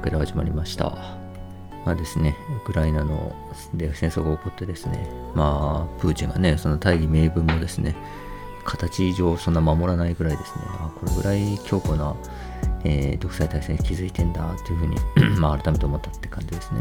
[0.00, 0.96] わけで始まりました。
[1.84, 3.34] まあですね、ウクライナの
[3.74, 7.94] で戦争が起こってですね、まあ、プーチンがね、その大義名分もですね、
[8.64, 12.16] 形上そんな守らないぐらいですね、あこれぐらい強固な、
[12.84, 14.96] えー、独裁体制に気づいてんだというふうに
[15.38, 16.80] まあ、改めて思ったって感じですね。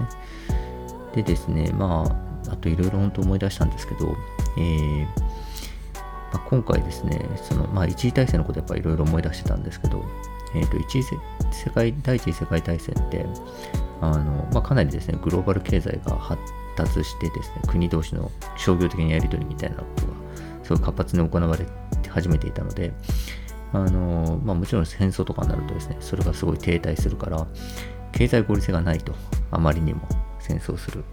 [1.14, 2.06] でですね、ま
[2.48, 4.16] あ、あといろいろ本当思い出したんですけど、
[4.58, 10.06] えーまあ、今回ですね、そのまあ、一次大戦のことやっぱいろいろ思い出してたんですけど、
[10.56, 11.18] えーと、一次
[11.52, 13.26] 世界第一次世界大戦って
[14.02, 16.42] あの、まあ、かなりですねグローバル経済が発
[16.76, 20.14] 達してですね国同士の商業的なやり取りみたいなことが
[20.64, 21.66] すごい活発に行われ
[22.10, 22.92] 始めていたので
[23.74, 27.48] あの、まあ、もちろん戦争とかになるとですねそれがすごい停滞するから
[28.12, 29.14] 経済合理性がないと
[29.52, 30.02] あまりにも
[30.40, 31.04] 戦争する。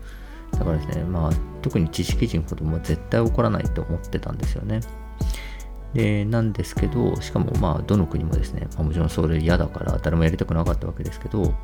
[0.52, 4.80] だからですねまあ特に知識人ほども絶対起こらないと思ってたんですよね。
[5.94, 11.54] でなんですけど、しかもまあどの国もですね、まあ、もちろんそれ嫌だから誰もやりたくなかったわけですけど、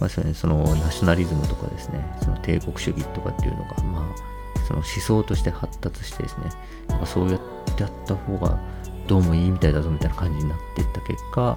[0.00, 6.46] まあそのナショナリズムとかですね、その帝国主義とかっていうのが、まあ、その思想として発達してですね、
[6.88, 7.40] まあ、そうやっ
[7.76, 8.60] てやった方が
[9.06, 11.56] どうもいいみたいだぞみたいな感じになっていった結果、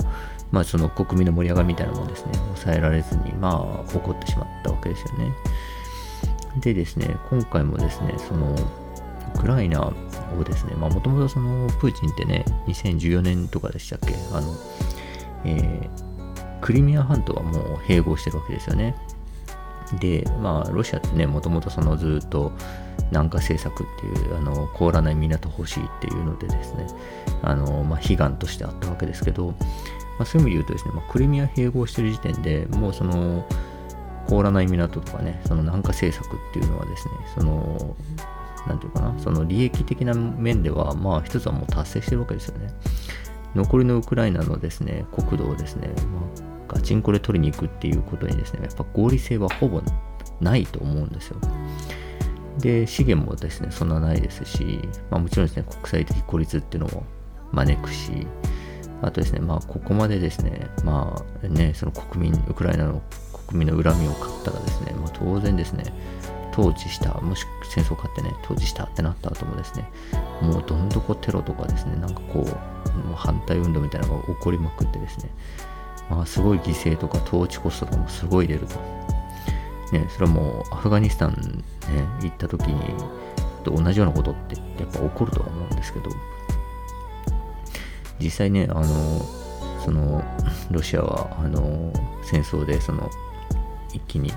[0.51, 5.31] まあその国民の盛り上がりみたいなものですね、抑えられずに、まあ起こってしまったわけですよね。
[6.61, 8.55] でですね、今回もですね、その
[9.39, 14.53] クライナをですね、もともとそのプーチンってね、2014年とかでしたっけ、あの、
[15.43, 18.95] えー、クリミア半島はもう併合してるわけですよね。
[19.99, 22.51] で、まあ、ロシアってね、もともとそのずっと
[23.11, 26.87] 南下政策っていう、あの、凍らない港欲しいっていうのでですね、
[27.43, 29.53] あの、まあ、悲願としてあったわけですけど、
[30.17, 33.45] まあ、そういう意味で言うとですね、まあ、クリミア併合してる時点でもうその、
[34.27, 37.95] 凍らない港とかね、その南下政策っていうのはですね、その、
[38.67, 42.67] なんていうかな、その利益的な面では、まあ一つはもう達成してるわけですよね。
[43.55, 46.19] 残りのウクライナのですね、国土をですね、ま
[46.73, 49.81] あ、ガチンコで取りに行くっていうことにですね、やっぱ合理性はほぼ
[50.41, 51.37] ないと思うんですよ。
[52.59, 57.05] で、資源もですね、そんなないですし、まあもちろんですね、国際的孤立っていうのも
[57.53, 58.27] 招くし、
[59.01, 63.01] あとですね、まあここまでですね、まあね、その国民、ウクライナの
[63.47, 65.85] 国民の恨みを買ったらですね、まあ当然ですね、
[66.57, 69.89] 統治した、もし戦争勝ってね、統治したってなった後もですね、
[70.41, 75.29] もうどんどこテロとかですね、なんかこう、もう反対運動みたいなのが起こりまくってですね、
[76.09, 78.79] まあ、すごい犠牲とか統治コストとかもすごい出ると。
[79.91, 82.79] ね、それはもうアフガニスタンね、行った時に
[83.65, 86.09] と同じようなことってやっぱ起こるとは思うんですけど、
[88.19, 88.85] 実際ね、あの、
[89.83, 90.23] その、
[90.71, 91.91] ロシアは、あの、
[92.23, 93.09] 戦争で、その、
[93.91, 94.31] 一気に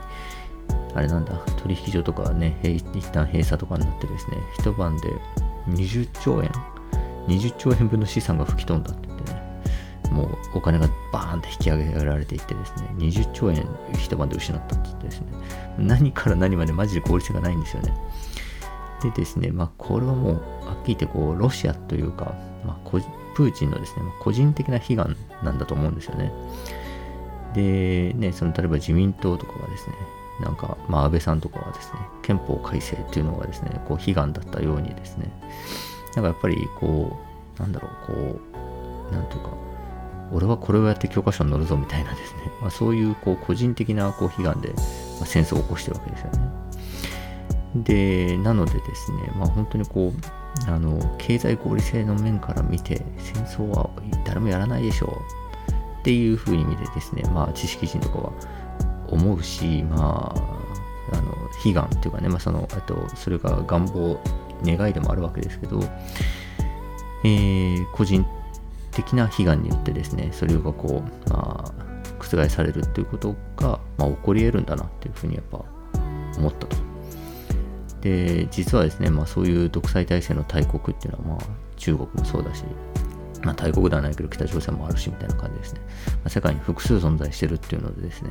[0.98, 1.32] あれなんだ、
[1.62, 5.08] 取引所とかね、一旦閉鎖とかになってですね、一晩で
[5.68, 6.50] 20兆円、
[7.28, 9.42] 20兆円分の資産が吹き飛んだって言ってね、
[10.10, 13.64] もうお金がバーンって引き上げられていってですね、20兆円
[13.96, 15.26] 一晩で失ったって言ってですね、
[15.78, 17.94] 何から何までマジで効率がないんですよね。
[19.04, 20.34] でですね、まあこれはもう、
[20.66, 22.34] はっきり言ってこう、ロシアというか、
[22.66, 26.32] まあ、プーチンのですね、個人的な悲願なんだと思うんですよね。
[27.54, 29.94] で、ね、その例えば自民党とかがですね、
[30.40, 35.30] なんか、まあ、安倍さんとかはですね、憲法改正っていうのがですね、こう、悲願だったようにですね、
[36.14, 37.16] なんかやっぱり、こ
[37.56, 38.40] う、なんだろう、こ
[39.10, 39.50] う、なんというか、
[40.32, 44.74] 俺はこれをやって教科書に載るぞみたいなですね、 まあ、そういうこう個人的なこう悲願で、
[45.20, 46.38] ま、戦争を起こしてるわけですよね。
[47.74, 53.90] で、なのでですね、まあ本当にこう、あの、経済合理性の面から見て、戦争は
[54.24, 58.32] 誰もやらないでしょうっていうふうに見てですね、まあ知識人とかは、
[59.10, 61.32] 思うし、まあ、あの
[61.64, 64.20] 悲願っていうかね、まあ、そのあとそれが願望
[64.64, 65.80] 願いでもあるわけですけど、
[67.24, 68.26] えー、個人
[68.92, 71.72] 的な悲願によってですねそれがこう、まあ、
[72.18, 75.64] 覆されるっていうことが、まあ、起こり得るんだなっていうふうにやっぱ
[76.36, 76.76] 思ったと。
[78.00, 81.46] で実はですね、まあ、そういう独裁体制の大国っていうのは、まあ、
[81.76, 82.64] 中国もそうだし、
[83.42, 88.30] まあ、大国ではないけど北朝鮮もあるしみたいな感じですね、まあ、世界に複数存在してるっていうのでですね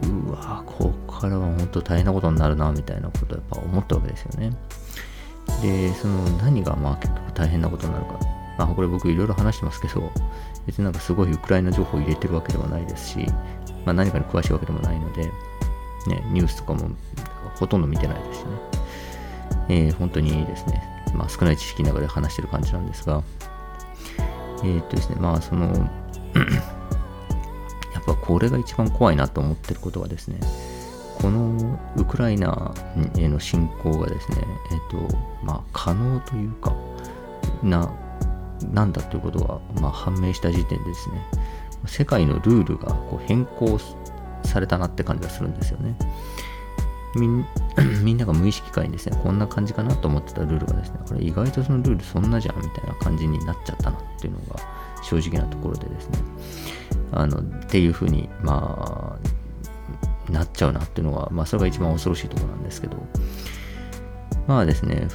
[0.00, 4.52] うわここからは本当大変なことになるなみたいなことをやっぱ思ったわけですよね。
[5.60, 8.18] でその何がまあ結局大変なことになるか。
[8.58, 10.10] まあこれ僕いろいろ話してますけど
[10.66, 13.26] 別になんかすごいウクライナ情報を入れてるわけではないですし、
[13.84, 16.90] まあ、何かに詳しいわけでもないので、ね、ニュースとかも
[17.54, 18.50] ほとんど見てないですしね、
[19.68, 20.82] えー、本当にですね、
[21.14, 23.22] まあ、少ない知識の中で話してる感じなんですが。
[24.64, 25.68] えー、っとですねまあその
[28.06, 30.38] ぱこれが一番怖いなと思ってることはですね、
[31.20, 32.74] このウクライナ
[33.16, 34.38] への侵攻がですね、
[34.72, 36.74] えっ、と、まあ、可能というか、
[37.62, 37.92] な、
[38.72, 41.24] なんだということが、まあ、判明した時点でですね、
[41.86, 43.78] 世界のルールがこう変更
[44.44, 45.96] されたなって感じがするんですよね。
[47.14, 47.44] みん
[48.02, 54.60] みんなが無意識化にですね、こんな感じかなと思ってたルールがですね、これ意外とそのルールそんなじゃんみたいな感じになっちゃったなっていうのが
[55.02, 56.18] 正直なところでですね、
[57.12, 59.18] あの、っていうふうに、ま
[60.28, 62.96] あ、なっちゃうなっていうのが、まあ、それが一番恐ろしいところなんですけど、
[64.46, 65.08] まあですね、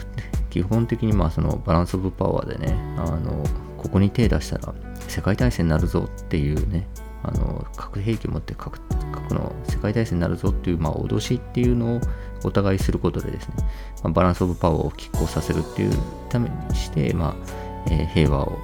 [0.50, 3.44] 基本的にまあそのバランスオブパワーでね、あの、
[3.78, 4.74] ここに手出したら
[5.08, 6.88] 世界大戦になるぞっていうね、
[7.24, 8.80] あの核兵器を持って核
[9.12, 12.02] 核の世界大戦になるぞっていう、まあ、脅しっていうのを
[12.44, 13.56] お互いすることでですね、
[14.04, 15.94] まあ、バランスオブパワーを拮抗させるっていう
[16.30, 17.36] ためにして、まあ
[17.90, 18.58] えー、平和を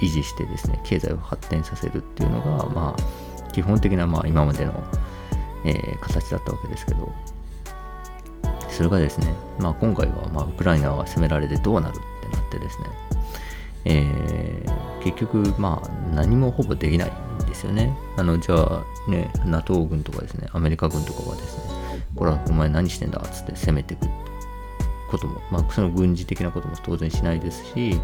[0.00, 4.72] 維持してですね経済を発展させるっていうのが、まあ、基本的な、まあ、今までの、
[5.64, 7.12] えー、形だったわけですけど
[8.68, 12.84] それがですね、まあ、今回は、まあ、ウクライナが攻められてどうなるってなってですね、
[13.84, 17.12] えー、結局、まあ、何もほぼできない
[17.44, 17.94] んですよね。
[18.16, 21.64] あの、じゃあ、ね、NATO 軍とかですね、アメリカ軍とかがですね、
[22.14, 24.06] これはお前何してんだっつって攻めていく
[25.10, 28.00] ことも、まあ、その軍事的なことも当然しないですし、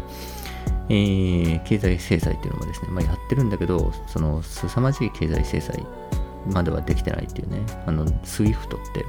[0.89, 5.85] えー、経済制裁っていうのもですね、まあ、やってるんだけど、その凄まじい経済制裁
[6.51, 8.57] まではできてないっていうね、あの、SWIFT っ
[8.93, 9.05] て、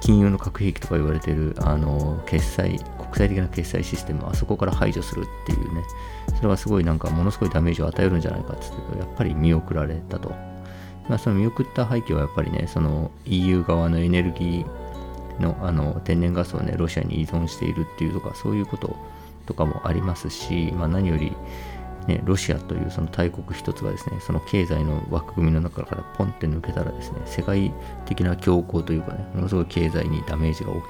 [0.00, 5.82] 金融の核兵器とか言われてる、あの、決済、国際的な決済システムをあそこから排除するっていうね、
[6.36, 10.30] それはすごいなんかものすごいダメージを与えるんじゃないかって言ってやっぱり見送られたと。
[11.08, 18.96] まあ、その見送った背景はやっぱりね、その EU 側のエネルギーのあの天然ガスをね、ロシアに依存しているっていうとか、そういうことを
[19.50, 21.32] とかもありますし、まあ、何より、
[22.06, 27.72] ね、ロシアというその大国一つがですね、その経済の枠組みの中からポンって抜けたらですね、世界
[28.06, 30.82] 的な強行というかね、ものすごい経済にダメージが大きい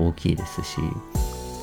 [0.00, 0.80] 大きいですし、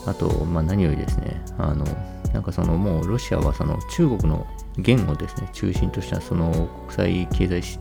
[0.05, 1.85] あと、まあ、何よりですね、あの、
[2.33, 4.47] なんかそのもうロシアはその中国の
[4.77, 7.79] 元をですね、中心としたその国際経済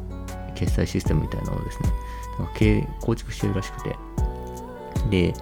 [0.57, 1.89] 決済システムみたいなのをですね、
[2.39, 3.97] なんか構築してるらしくて、
[5.11, 5.35] で、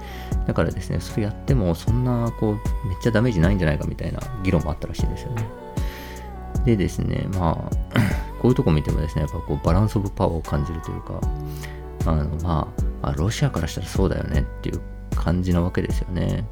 [0.47, 5.49] だからですね、それやってもそんなこう、めっちゃダメージないんじゃないかみたいな議論もあったらしいんですよね。
[6.65, 7.99] でですね、まあ、
[8.41, 11.21] こういうとこ見てもですね、やっぱこうバランスオブパワーを感じるというか、
[12.07, 12.73] あの、ま
[13.03, 14.81] あ、あロシアからしたらそうだよねっていう
[15.15, 16.45] 感じなわけですよね。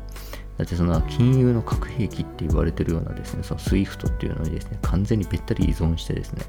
[0.58, 6.42] だってその金融の核兵器って言われてるようなですね、その SWIFT っていうのにですね、完全にべったり依存してですね、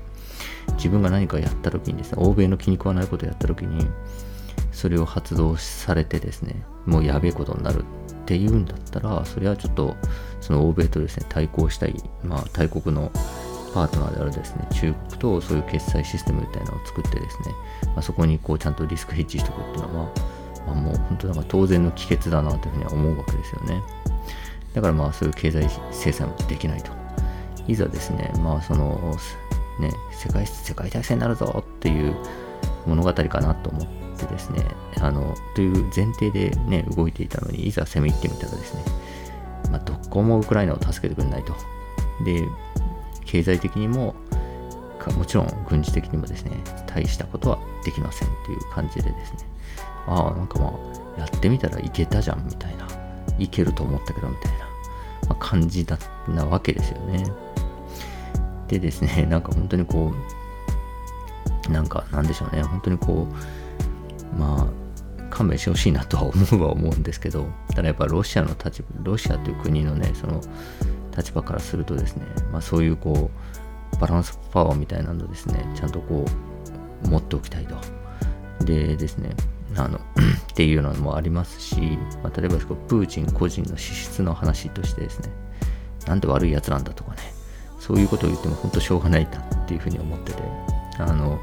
[0.76, 3.88] 自分が何かやった時にですね、欧米の気に食わないことをやった時に、
[4.72, 7.84] それを発動されてですね、もうやべえことになるっ
[8.26, 9.96] ていうんだったら、それはちょっと、
[10.40, 13.12] その欧米とですね、対抗したい、まあ、大国の
[13.74, 17.54] パートナーであるですね、中国とそういう決済システムみたいなのを作ってですね、
[17.88, 20.12] まあ、そこにこうちゃんとリスクヘッジしておくっていうのは、
[20.68, 23.82] まあ、もう本当なんか当然の帰結だなというふうには思うわけですよね。
[24.74, 26.92] だからまあそういう経済制裁もできないと。
[27.68, 29.16] いざですね、まあその、
[29.80, 32.16] ね、世界世界大戦になるぞっていう
[32.86, 33.88] 物語かなと思っ
[34.18, 34.66] てですね、
[35.00, 38.84] あの、という前提でね、動いていたのに、いざ攻め入ってみたらですね、
[39.72, 41.54] まあ、どこもウクライナを助けてくれないと。
[42.24, 42.48] で、
[43.26, 44.16] 経済的にも、
[45.18, 46.52] もちろん軍事的にもですね、
[46.86, 49.40] 大したことはできませんっていう感じでですね、
[50.08, 52.88] ああ、なんかまあ、やってみたらいけたじゃんみたいな、
[53.40, 54.60] いけると思ったけどみたいな、
[55.30, 55.98] まあ、感じだ
[56.28, 57.26] なわけですよね。
[58.68, 60.41] でですね、なんか本当にこう、
[61.72, 63.28] なんかなんでしょうね、本当にこ
[64.36, 70.42] う、まあ、勘弁してほしいなとは思うは思うんですけど、ただやっぱロシアの立場、ロシアという国のね、その
[71.16, 73.32] 立場からするとですね、まあそういうこ
[73.94, 76.26] う、バランスパワーみたいなのですね、ちゃんとこ
[77.06, 77.76] う、持っておきたいと。
[78.66, 79.32] でですね、
[79.76, 80.00] あの
[80.52, 85.30] っていうのもありますし、まあ、例えばプーチン個人の資質の話としてですね、
[86.08, 87.18] なんで悪いやつなんだとかね、
[87.80, 90.44] そういうことを言っても本当しょうがないなっていうふうに思ってて、
[91.02, 91.40] あの、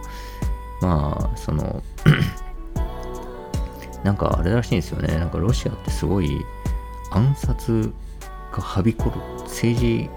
[0.80, 1.82] まあ、その
[4.04, 6.44] なんかあれらしいんですよね、なんかロシアってすごい
[7.10, 7.92] 暗殺
[8.52, 10.10] がはびこる、政治、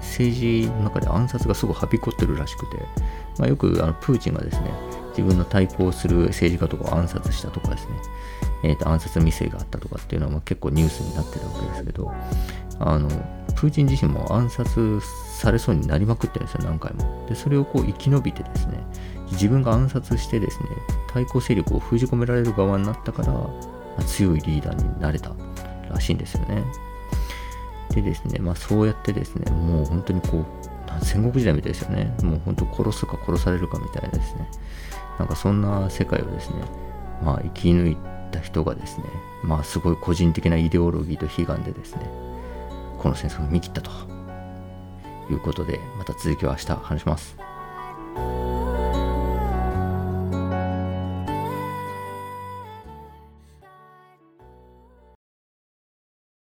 [0.00, 2.76] 政治の中で暗殺がすごいはびこってるらしくて、
[3.38, 4.70] まあ、よくあのプーチンがですね、
[5.10, 7.92] 自分の対抗する政治家とかを暗殺したとかですね、
[8.64, 12.12] えー、と暗殺未遂があったとかっていうのは結構ニュースになってるわけですけど、
[12.80, 13.08] あの、
[13.58, 17.26] プーチン自身も暗殺されそうになりまくってるんですよ、何回も。
[17.28, 18.78] で、それをこう生き延びてですね、
[19.32, 20.68] 自分が暗殺してですね、
[21.12, 23.50] 対抗勢力を封じ込められる側になったから、ま
[23.98, 25.32] あ、強いリーダーになれた
[25.90, 26.62] らしいんですよね。
[27.90, 32.14] でですね、まあそうやってですね、もう本当にこう、戦国時代みたいですよね。
[32.22, 34.48] もう本当殺すか殺されるかみたいなですね。
[35.18, 36.62] なんかそんな世界をですね、
[37.24, 37.96] まあ生き抜い
[38.30, 39.04] た人がですね、
[39.42, 42.27] まあすごい個人的なイデオロギーと悲願でですね、
[42.98, 43.90] この戦争を見切ったと
[45.30, 47.36] いうことで、また続きは明日話します。